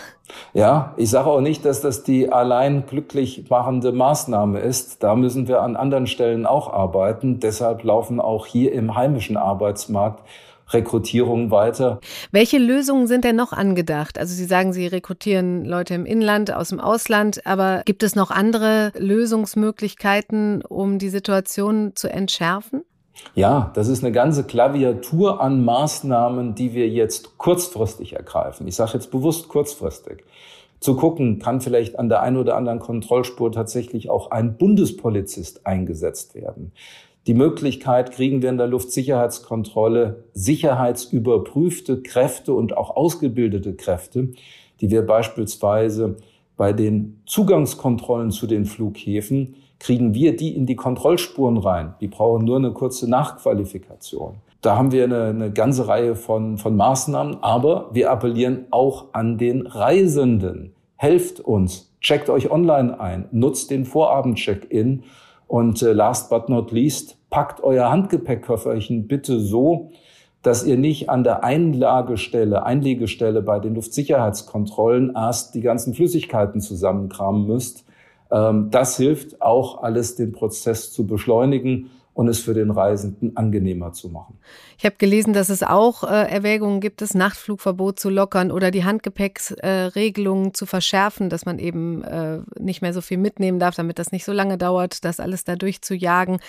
[0.54, 5.04] Ja, ich sage auch nicht, dass das die allein glücklich machende Maßnahme ist.
[5.04, 7.39] Da müssen wir an anderen Stellen auch arbeiten.
[7.39, 10.23] Deshalb laufen auch hier im heimischen Arbeitsmarkt
[10.69, 11.99] Rekrutierung weiter.
[12.32, 14.19] Welche Lösungen sind denn noch angedacht?
[14.19, 18.32] Also Sie sagen, Sie rekrutieren Leute im Inland, aus dem Ausland, aber gibt es noch
[18.32, 22.84] andere Lösungsmöglichkeiten, um die Situation zu entschärfen?
[23.34, 28.67] Ja, das ist eine ganze Klaviatur an Maßnahmen, die wir jetzt kurzfristig ergreifen.
[28.67, 30.23] Ich sage jetzt bewusst kurzfristig.
[30.80, 36.36] Zu gucken, kann vielleicht an der einen oder anderen Kontrollspur tatsächlich auch ein Bundespolizist eingesetzt
[36.36, 36.71] werden.
[37.28, 44.30] Die Möglichkeit kriegen wir in der Luftsicherheitskontrolle sicherheitsüberprüfte Kräfte und auch ausgebildete Kräfte,
[44.80, 46.16] die wir beispielsweise
[46.56, 51.96] bei den Zugangskontrollen zu den Flughäfen kriegen wir die in die Kontrollspuren rein.
[52.00, 54.36] Die brauchen nur eine kurze Nachqualifikation.
[54.62, 59.38] Da haben wir eine, eine ganze Reihe von, von Maßnahmen, aber wir appellieren auch an
[59.38, 60.74] den Reisenden.
[60.96, 65.04] Helft uns, checkt euch online ein, nutzt den Vorabend-Check-In
[65.48, 69.92] und äh, last but not least, packt euer Handgepäckköfferchen bitte so,
[70.44, 77.48] dass ihr nicht an der Einlagestelle, Einlegestelle bei den Luftsicherheitskontrollen erst die ganzen Flüssigkeiten zusammenkramen
[77.48, 77.86] müsst.
[78.32, 83.93] Ähm, das hilft auch alles, den Prozess zu beschleunigen und es für den Reisenden angenehmer
[83.93, 84.39] zu machen.
[84.80, 88.84] Ich habe gelesen, dass es auch äh, Erwägungen gibt, das Nachtflugverbot zu lockern oder die
[88.84, 93.99] Handgepäcksregelungen äh, zu verschärfen, dass man eben äh, nicht mehr so viel mitnehmen darf, damit
[93.99, 96.39] das nicht so lange dauert, das alles da durchzujagen.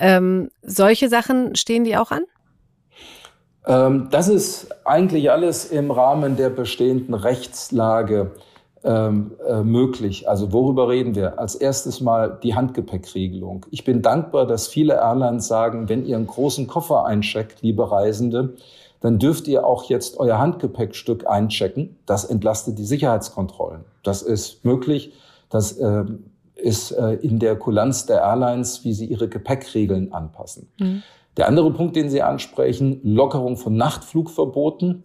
[0.00, 2.24] Ähm, solche Sachen stehen die auch an?
[3.64, 8.32] Ähm, das ist eigentlich alles im Rahmen der bestehenden Rechtslage
[8.84, 10.28] ähm, äh, möglich.
[10.28, 11.38] Also worüber reden wir?
[11.38, 13.66] Als erstes mal die Handgepäckregelung.
[13.70, 18.54] Ich bin dankbar, dass viele Airlines sagen, wenn ihr einen großen Koffer eincheckt, liebe Reisende,
[19.00, 21.96] dann dürft ihr auch jetzt euer Handgepäckstück einchecken.
[22.06, 23.84] Das entlastet die Sicherheitskontrollen.
[24.02, 25.12] Das ist möglich.
[25.50, 26.04] Das äh,
[26.54, 30.68] ist äh, in der Kulanz der Airlines, wie sie ihre Gepäckregeln anpassen.
[30.78, 31.02] Mhm.
[31.36, 35.02] Der andere Punkt, den Sie ansprechen, Lockerung von Nachtflugverboten.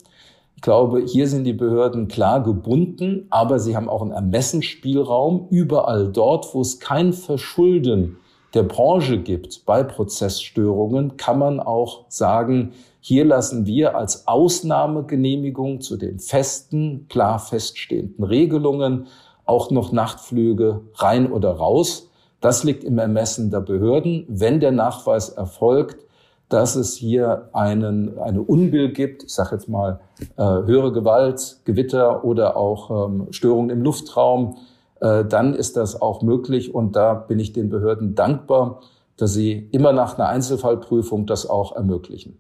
[0.58, 5.48] Ich glaube, hier sind die Behörden klar gebunden, aber sie haben auch einen Ermessensspielraum.
[5.52, 8.18] Überall dort, wo es kein Verschulden
[8.56, 15.96] der Branche gibt bei Prozessstörungen, kann man auch sagen, hier lassen wir als Ausnahmegenehmigung zu
[15.96, 19.06] den festen, klar feststehenden Regelungen
[19.46, 22.10] auch noch Nachtflüge rein oder raus.
[22.42, 24.26] Das liegt im Ermessen der Behörden.
[24.28, 26.07] Wenn der Nachweis erfolgt,
[26.50, 30.00] dass es hier einen, eine Unbill gibt, ich sage jetzt mal
[30.38, 34.58] äh, höhere Gewalt, Gewitter oder auch ähm, Störungen im Luftraum,
[35.02, 38.82] äh, dann ist das auch möglich und da bin ich den Behörden dankbar,
[39.18, 42.38] dass sie immer nach einer Einzelfallprüfung das auch ermöglichen.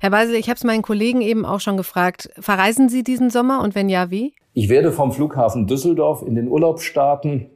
[0.00, 2.30] Herr Weisel, ich habe es meinen Kollegen eben auch schon gefragt.
[2.38, 4.34] Verreisen Sie diesen Sommer und wenn ja, wie?
[4.54, 7.50] Ich werde vom Flughafen Düsseldorf in den Urlaub starten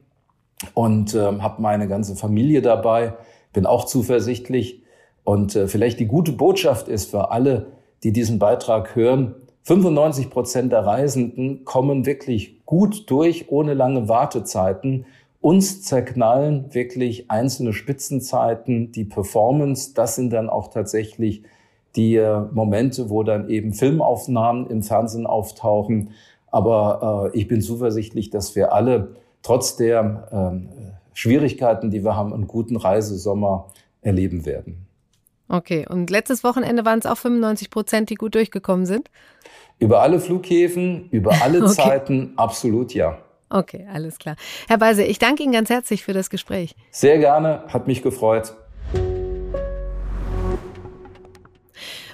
[0.73, 3.15] und äh, habe meine ganze Familie dabei.
[3.51, 4.83] Bin auch zuversichtlich,
[5.25, 7.67] und äh, vielleicht die gute Botschaft ist für alle,
[8.03, 15.05] die diesen Beitrag hören, 95 Prozent der Reisenden kommen wirklich gut durch, ohne lange Wartezeiten.
[15.41, 19.93] Uns zerknallen wirklich einzelne Spitzenzeiten, die Performance.
[19.95, 21.41] Das sind dann auch tatsächlich
[21.95, 26.11] die äh, Momente, wo dann eben Filmaufnahmen im Fernsehen auftauchen.
[26.51, 30.77] Aber äh, ich bin zuversichtlich, dass wir alle trotz der äh,
[31.13, 33.67] Schwierigkeiten, die wir haben, einen guten Reisesommer
[34.01, 34.84] erleben werden.
[35.47, 39.09] Okay, und letztes Wochenende waren es auch 95 Prozent, die gut durchgekommen sind?
[39.77, 41.73] Über alle Flughäfen, über alle okay.
[41.73, 43.19] Zeiten, absolut ja.
[43.49, 44.35] Okay, alles klar.
[44.67, 46.75] Herr Beise, ich danke Ihnen ganz herzlich für das Gespräch.
[46.89, 48.55] Sehr gerne, hat mich gefreut.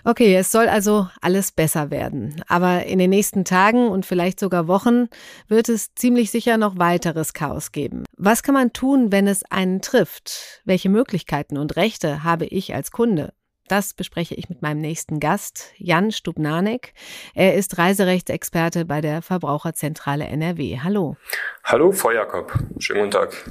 [0.04, 2.44] Okay, es soll also alles besser werden.
[2.48, 5.08] Aber in den nächsten Tagen und vielleicht sogar Wochen
[5.48, 8.04] wird es ziemlich sicher noch weiteres Chaos geben.
[8.18, 10.62] Was kann man tun, wenn es einen trifft?
[10.66, 13.34] Welche Möglichkeiten und Rechte habe ich als Kunde?
[13.68, 16.94] Das bespreche ich mit meinem nächsten Gast, Jan Stubnanek.
[17.34, 20.80] Er ist Reiserechtsexperte bei der Verbraucherzentrale NRW.
[20.84, 21.16] Hallo.
[21.64, 22.52] Hallo, Frau Jakob.
[22.80, 23.50] Schönen guten Tag.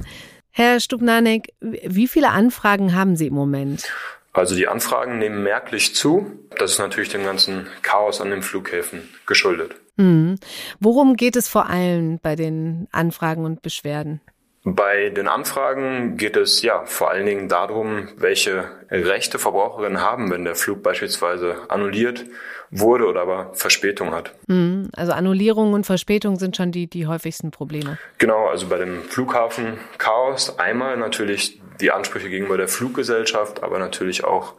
[0.51, 3.89] Herr Stubnanek, wie viele Anfragen haben Sie im Moment?
[4.33, 6.31] Also die Anfragen nehmen merklich zu.
[6.57, 9.75] Das ist natürlich dem ganzen Chaos an den Flughäfen geschuldet.
[9.97, 10.37] Mhm.
[10.79, 14.21] Worum geht es vor allem bei den Anfragen und Beschwerden?
[14.63, 20.45] Bei den Anfragen geht es ja vor allen Dingen darum, welche Rechte Verbraucherinnen haben, wenn
[20.45, 22.25] der Flug beispielsweise annulliert
[22.69, 24.35] wurde oder aber Verspätung hat.
[24.47, 24.89] Mhm.
[24.95, 27.97] Also Annullierung und Verspätung sind schon die, die häufigsten Probleme.
[28.19, 34.23] Genau, also bei dem Flughafen Chaos einmal natürlich die Ansprüche gegenüber der Fluggesellschaft, aber natürlich
[34.23, 34.55] auch,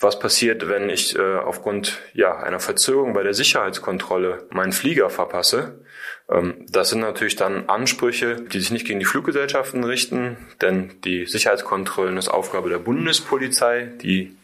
[0.00, 5.80] was passiert, wenn ich äh, aufgrund ja, einer Verzögerung bei der Sicherheitskontrolle meinen Flieger verpasse.
[6.28, 11.26] Ähm, das sind natürlich dann Ansprüche, die sich nicht gegen die Fluggesellschaften richten, denn die
[11.26, 14.36] Sicherheitskontrollen ist Aufgabe der Bundespolizei, die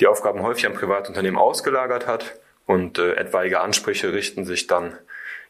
[0.00, 4.98] die Aufgaben häufig an Privatunternehmen ausgelagert hat und äh, etwaige Ansprüche richten sich dann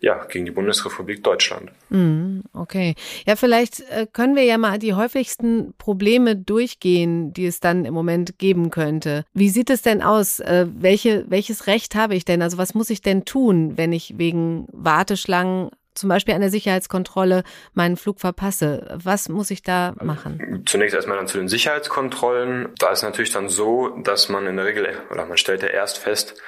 [0.00, 1.70] ja, gegen die Bundesrepublik Deutschland.
[1.90, 2.94] Mm, okay.
[3.26, 7.94] Ja, vielleicht äh, können wir ja mal die häufigsten Probleme durchgehen, die es dann im
[7.94, 9.24] Moment geben könnte.
[9.32, 10.40] Wie sieht es denn aus?
[10.40, 12.42] Äh, welche, welches Recht habe ich denn?
[12.42, 17.42] Also was muss ich denn tun, wenn ich wegen Warteschlangen zum Beispiel an der Sicherheitskontrolle
[17.74, 18.87] meinen Flug verpasse.
[19.02, 20.62] Was muss ich da machen?
[20.66, 22.68] Zunächst erstmal dann zu den Sicherheitskontrollen.
[22.78, 25.98] Da ist natürlich dann so, dass man in der Regel, oder man stellt ja erst
[25.98, 26.40] fest,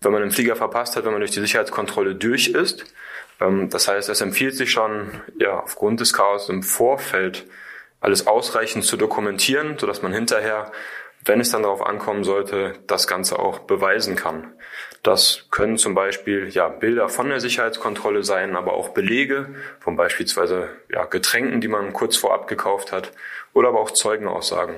[0.00, 2.84] wenn man einen Flieger verpasst hat, wenn man durch die Sicherheitskontrolle durch ist.
[3.40, 7.46] Ähm, das heißt, es empfiehlt sich schon, ja, aufgrund des Chaos im Vorfeld
[8.00, 10.70] alles ausreichend zu dokumentieren, sodass man hinterher,
[11.24, 14.52] wenn es dann darauf ankommen sollte, das Ganze auch beweisen kann.
[15.02, 20.68] Das können zum Beispiel ja, Bilder von der Sicherheitskontrolle sein, aber auch Belege von beispielsweise
[20.92, 23.12] ja, Getränken, die man kurz vorab gekauft hat,
[23.52, 24.76] oder aber auch Zeugenaussagen,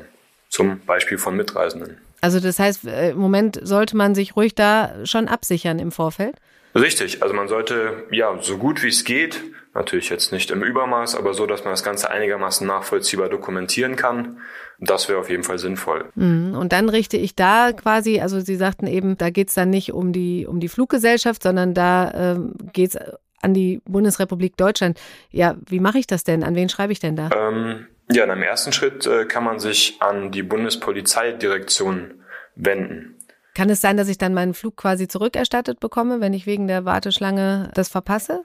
[0.48, 2.00] zum Beispiel von Mitreisenden.
[2.20, 6.36] Also das heißt, äh, im Moment sollte man sich ruhig da schon absichern im Vorfeld?
[6.74, 9.42] Richtig, also man sollte ja so gut wie es geht,
[9.74, 14.38] natürlich jetzt nicht im Übermaß, aber so, dass man das Ganze einigermaßen nachvollziehbar dokumentieren kann.
[14.78, 16.10] Das wäre auf jeden Fall sinnvoll.
[16.14, 16.54] Mhm.
[16.54, 20.12] Und dann richte ich da quasi, also Sie sagten eben, da geht's dann nicht um
[20.12, 22.96] die, um die Fluggesellschaft, sondern da ähm, geht's
[23.42, 24.98] an die Bundesrepublik Deutschland.
[25.30, 26.44] Ja, wie mache ich das denn?
[26.44, 27.30] An wen schreibe ich denn da?
[27.34, 32.22] Ähm, ja, in einem ersten Schritt äh, kann man sich an die Bundespolizeidirektion
[32.56, 33.16] wenden.
[33.54, 36.84] Kann es sein, dass ich dann meinen Flug quasi zurückerstattet bekomme, wenn ich wegen der
[36.84, 38.44] Warteschlange das verpasse?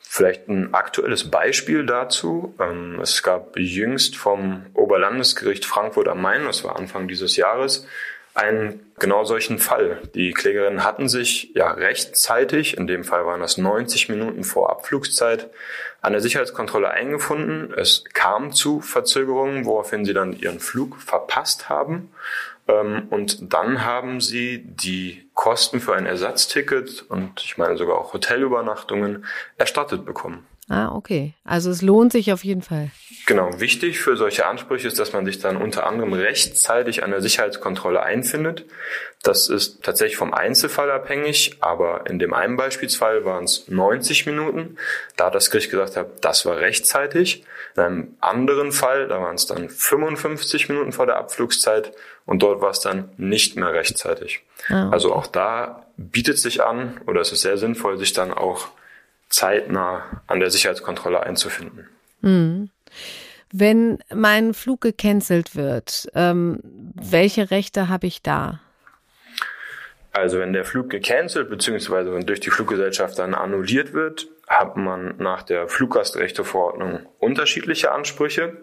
[0.00, 2.54] Vielleicht ein aktuelles Beispiel dazu.
[2.60, 7.86] Ähm, es gab jüngst vom Oberlandesgericht Frankfurt am Main, das war Anfang dieses Jahres,
[8.34, 10.00] einen genau solchen Fall.
[10.14, 15.50] Die Klägerinnen hatten sich ja rechtzeitig, in dem Fall waren das 90 Minuten vor Abflugszeit,
[16.00, 17.72] an der Sicherheitskontrolle eingefunden.
[17.76, 22.10] Es kam zu Verzögerungen, woraufhin sie dann ihren Flug verpasst haben.
[22.66, 28.14] Ähm, und dann haben sie die Kosten für ein Ersatzticket und ich meine sogar auch
[28.14, 29.26] Hotelübernachtungen
[29.58, 30.46] erstattet bekommen.
[30.68, 31.34] Ah, okay.
[31.44, 32.90] Also es lohnt sich auf jeden Fall.
[33.26, 33.60] Genau.
[33.60, 38.02] Wichtig für solche Ansprüche ist, dass man sich dann unter anderem rechtzeitig an der Sicherheitskontrolle
[38.02, 38.64] einfindet.
[39.22, 44.76] Das ist tatsächlich vom Einzelfall abhängig, aber in dem einen Beispielsfall waren es 90 Minuten.
[45.16, 47.44] Da hat das Gericht gesagt, das war rechtzeitig.
[47.76, 51.92] In einem anderen Fall, da waren es dann 55 Minuten vor der Abflugszeit
[52.24, 54.42] und dort war es dann nicht mehr rechtzeitig.
[54.68, 54.94] Ah, okay.
[54.94, 58.68] Also auch da bietet sich an oder es ist sehr sinnvoll, sich dann auch
[59.34, 61.88] zeitnah an der Sicherheitskontrolle einzufinden.
[62.20, 62.70] Mhm.
[63.52, 66.60] Wenn mein Flug gecancelt wird, ähm,
[66.94, 68.60] welche Rechte habe ich da?
[70.12, 72.20] Also wenn der Flug gecancelt bzw.
[72.24, 78.56] durch die Fluggesellschaft dann annulliert wird, hat man nach der Fluggastrechteverordnung unterschiedliche Ansprüche.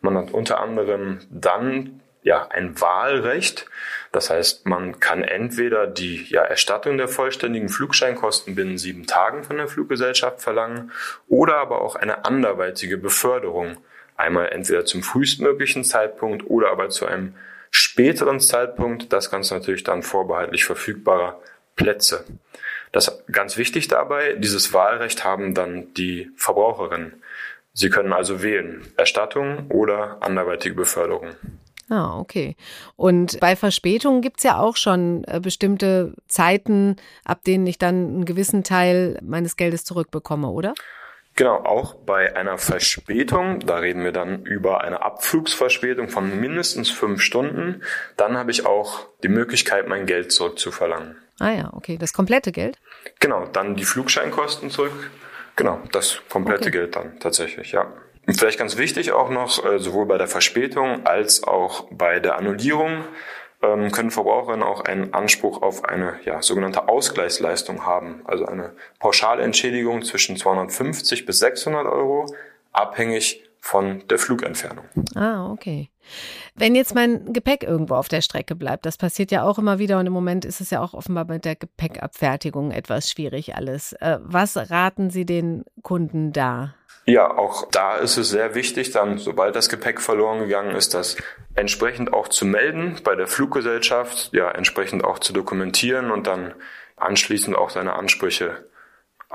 [0.00, 3.66] Man hat unter anderem dann ja ein Wahlrecht.
[4.10, 9.56] Das heißt, man kann entweder die ja, Erstattung der vollständigen Flugscheinkosten binnen sieben Tagen von
[9.58, 10.90] der Fluggesellschaft verlangen
[11.28, 13.76] oder aber auch eine anderweitige Beförderung.
[14.16, 17.36] Einmal entweder zum frühestmöglichen Zeitpunkt oder aber zu einem
[17.70, 19.12] späteren Zeitpunkt.
[19.12, 21.40] Das Ganze natürlich dann vorbehaltlich verfügbarer
[21.76, 22.24] Plätze.
[22.90, 27.22] Das ganz wichtig dabei, dieses Wahlrecht haben dann die Verbraucherinnen.
[27.72, 31.36] Sie können also wählen, Erstattung oder anderweitige Beförderung.
[31.88, 32.56] Ah, okay.
[32.96, 38.24] Und bei Verspätungen gibt's ja auch schon äh, bestimmte Zeiten, ab denen ich dann einen
[38.24, 40.74] gewissen Teil meines Geldes zurückbekomme, oder?
[41.36, 47.20] Genau, auch bei einer Verspätung, da reden wir dann über eine Abflugsverspätung von mindestens fünf
[47.20, 47.82] Stunden,
[48.16, 51.16] dann habe ich auch die Möglichkeit, mein Geld zurückzuverlangen.
[51.38, 51.98] Ah ja, okay.
[51.98, 52.78] Das komplette Geld?
[53.20, 55.10] Genau, dann die Flugscheinkosten zurück.
[55.56, 56.70] Genau, das komplette okay.
[56.70, 57.92] Geld dann tatsächlich, ja.
[58.28, 63.04] Vielleicht ganz wichtig auch noch, äh, sowohl bei der Verspätung als auch bei der Annullierung
[63.62, 70.02] ähm, können Verbraucherinnen auch einen Anspruch auf eine ja, sogenannte Ausgleichsleistung haben, also eine Pauschalentschädigung
[70.02, 72.26] zwischen 250 bis 600 Euro,
[72.72, 74.84] abhängig von der Flugentfernung.
[75.14, 75.88] Ah, okay.
[76.54, 79.98] Wenn jetzt mein Gepäck irgendwo auf der Strecke bleibt, das passiert ja auch immer wieder
[79.98, 83.92] und im Moment ist es ja auch offenbar mit der Gepäckabfertigung etwas schwierig alles.
[83.94, 86.74] Äh, was raten Sie den Kunden da?
[87.08, 91.16] Ja, auch da ist es sehr wichtig, dann, sobald das Gepäck verloren gegangen ist, das
[91.54, 96.54] entsprechend auch zu melden bei der Fluggesellschaft, ja, entsprechend auch zu dokumentieren und dann
[96.96, 98.66] anschließend auch seine Ansprüche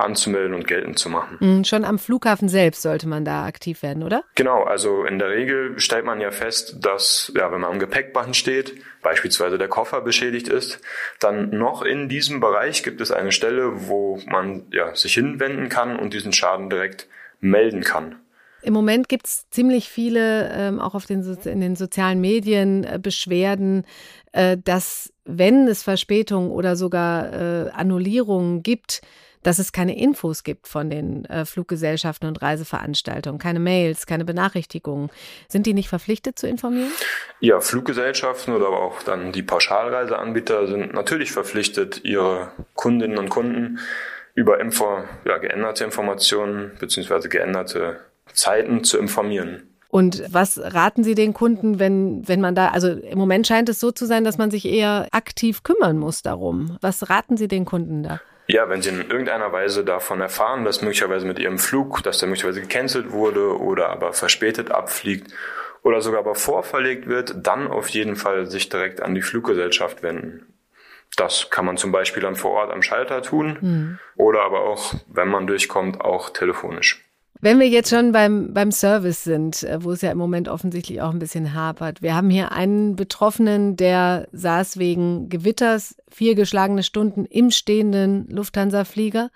[0.02, 1.38] anzumelden und geltend zu machen.
[1.40, 4.24] Mhm, schon am Flughafen selbst sollte man da aktiv werden, oder?
[4.34, 8.36] Genau, also in der Regel stellt man ja fest, dass, ja, wenn man am Gepäckband
[8.36, 10.80] steht, beispielsweise der Koffer beschädigt ist,
[11.20, 15.98] dann noch in diesem Bereich gibt es eine Stelle, wo man ja, sich hinwenden kann
[15.98, 17.08] und diesen Schaden direkt
[17.40, 18.16] melden kann.
[18.62, 23.00] Im Moment gibt es ziemlich viele, ähm, auch auf den, in den sozialen Medien, äh,
[23.02, 23.84] Beschwerden,
[24.30, 29.02] äh, dass wenn es Verspätungen oder sogar äh, Annullierungen gibt,
[29.42, 35.10] dass es keine Infos gibt von den äh, Fluggesellschaften und Reiseveranstaltungen, keine Mails, keine Benachrichtigungen.
[35.48, 36.92] Sind die nicht verpflichtet zu informieren?
[37.40, 43.78] Ja, Fluggesellschaften oder aber auch dann die Pauschalreiseanbieter sind natürlich verpflichtet, ihre Kundinnen und Kunden
[44.34, 48.00] über Info, ja, geänderte Informationen beziehungsweise geänderte
[48.32, 49.68] Zeiten zu informieren.
[49.88, 53.78] Und was raten Sie den Kunden, wenn, wenn man da, also im Moment scheint es
[53.78, 56.78] so zu sein, dass man sich eher aktiv kümmern muss darum.
[56.80, 58.18] Was raten Sie den Kunden da?
[58.52, 62.28] Ja, wenn Sie in irgendeiner Weise davon erfahren, dass möglicherweise mit Ihrem Flug, dass der
[62.28, 65.32] möglicherweise gecancelt wurde oder aber verspätet abfliegt
[65.82, 70.52] oder sogar aber vorverlegt wird, dann auf jeden Fall sich direkt an die Fluggesellschaft wenden.
[71.16, 73.98] Das kann man zum Beispiel dann vor Ort am Schalter tun mhm.
[74.16, 77.02] oder aber auch, wenn man durchkommt, auch telefonisch.
[77.44, 81.02] Wenn wir jetzt schon beim, beim Service sind, äh, wo es ja im Moment offensichtlich
[81.02, 82.00] auch ein bisschen hapert.
[82.00, 89.32] Wir haben hier einen Betroffenen, der saß wegen Gewitters vier geschlagene Stunden im stehenden Lufthansa-Flieger.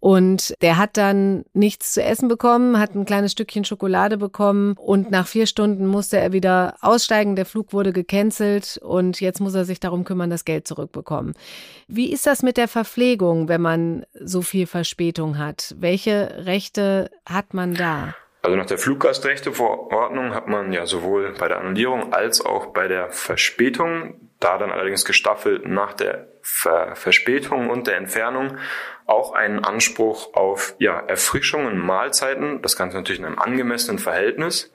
[0.00, 5.10] Und der hat dann nichts zu essen bekommen, hat ein kleines Stückchen Schokolade bekommen und
[5.10, 7.34] nach vier Stunden musste er wieder aussteigen.
[7.34, 11.34] Der Flug wurde gecancelt und jetzt muss er sich darum kümmern, das Geld zurückbekommen.
[11.88, 15.74] Wie ist das mit der Verpflegung, wenn man so viel Verspätung hat?
[15.78, 18.14] Welche Rechte hat man da?
[18.42, 23.10] Also nach der Fluggastrechteverordnung hat man ja sowohl bei der Annullierung als auch bei der
[23.10, 28.56] Verspätung, da dann allerdings gestaffelt nach der Ver Verspätung und der Entfernung,
[29.06, 34.72] auch einen Anspruch auf ja, Erfrischungen, Mahlzeiten, das Ganze natürlich in einem angemessenen Verhältnis.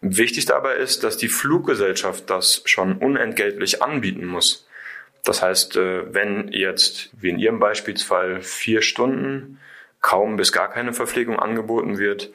[0.00, 4.68] Wichtig dabei ist, dass die Fluggesellschaft das schon unentgeltlich anbieten muss.
[5.24, 9.60] Das heißt, äh, wenn jetzt, wie in Ihrem Beispielsfall, vier Stunden
[10.02, 12.30] kaum bis gar keine Verpflegung angeboten wird,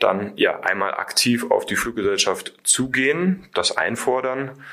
[0.00, 4.64] dann ja einmal aktiv auf die Fluggesellschaft zugehen, das einfordern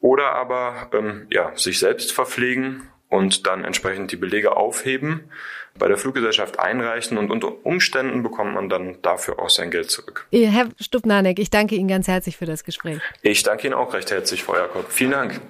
[0.00, 5.30] oder aber ähm, ja, sich selbst verpflegen und dann entsprechend die Belege aufheben,
[5.78, 10.26] bei der Fluggesellschaft einreichen und unter Umständen bekommt man dann dafür auch sein Geld zurück.
[10.32, 12.98] Herr Stubnanek, ich danke Ihnen ganz herzlich für das Gespräch.
[13.22, 14.86] Ich danke Ihnen auch recht herzlich, Frau Jakob.
[14.90, 15.40] Vielen Dank.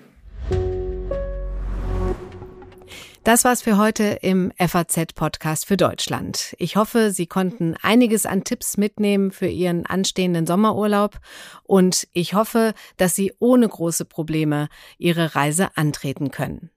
[3.24, 6.54] Das war's für heute im FAZ-Podcast für Deutschland.
[6.58, 11.18] Ich hoffe, Sie konnten einiges an Tipps mitnehmen für Ihren anstehenden Sommerurlaub
[11.62, 16.68] und ich hoffe, dass Sie ohne große Probleme Ihre Reise antreten können.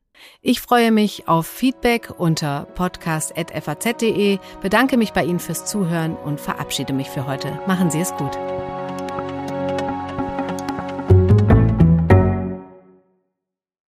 [0.41, 6.93] Ich freue mich auf Feedback unter podcast.faz.de, bedanke mich bei Ihnen fürs Zuhören und verabschiede
[6.93, 7.60] mich für heute.
[7.67, 8.38] Machen Sie es gut.